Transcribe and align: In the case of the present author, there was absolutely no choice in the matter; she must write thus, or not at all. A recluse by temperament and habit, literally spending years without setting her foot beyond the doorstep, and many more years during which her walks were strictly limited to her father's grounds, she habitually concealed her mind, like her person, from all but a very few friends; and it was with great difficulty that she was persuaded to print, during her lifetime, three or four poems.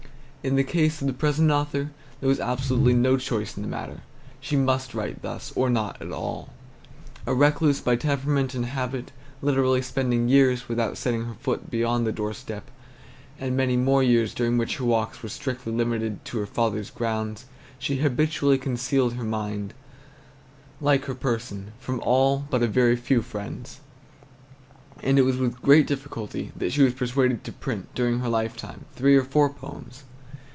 In 0.43 0.55
the 0.55 0.63
case 0.63 1.01
of 1.01 1.05
the 1.07 1.13
present 1.13 1.51
author, 1.51 1.91
there 2.19 2.27
was 2.27 2.39
absolutely 2.39 2.95
no 2.95 3.15
choice 3.15 3.55
in 3.55 3.61
the 3.61 3.69
matter; 3.69 4.01
she 4.39 4.55
must 4.55 4.95
write 4.95 5.21
thus, 5.21 5.53
or 5.55 5.69
not 5.69 6.01
at 6.01 6.11
all. 6.11 6.49
A 7.27 7.35
recluse 7.35 7.79
by 7.79 7.95
temperament 7.95 8.55
and 8.55 8.65
habit, 8.65 9.11
literally 9.43 9.83
spending 9.83 10.27
years 10.29 10.67
without 10.67 10.97
setting 10.97 11.25
her 11.25 11.35
foot 11.35 11.69
beyond 11.69 12.07
the 12.07 12.11
doorstep, 12.11 12.71
and 13.39 13.55
many 13.55 13.77
more 13.77 14.01
years 14.01 14.33
during 14.33 14.57
which 14.57 14.77
her 14.77 14.83
walks 14.83 15.21
were 15.21 15.29
strictly 15.29 15.71
limited 15.71 16.25
to 16.25 16.39
her 16.39 16.47
father's 16.47 16.89
grounds, 16.89 17.45
she 17.77 17.97
habitually 17.97 18.57
concealed 18.57 19.13
her 19.13 19.23
mind, 19.23 19.75
like 20.81 21.05
her 21.05 21.13
person, 21.13 21.71
from 21.79 21.99
all 21.99 22.47
but 22.49 22.63
a 22.63 22.67
very 22.67 22.95
few 22.95 23.21
friends; 23.21 23.79
and 25.03 25.19
it 25.19 25.21
was 25.21 25.37
with 25.37 25.61
great 25.61 25.85
difficulty 25.85 26.51
that 26.55 26.71
she 26.73 26.81
was 26.81 26.95
persuaded 26.95 27.43
to 27.43 27.51
print, 27.53 27.93
during 27.93 28.21
her 28.21 28.27
lifetime, 28.29 28.85
three 28.95 29.15
or 29.15 29.23
four 29.23 29.47
poems. 29.47 30.03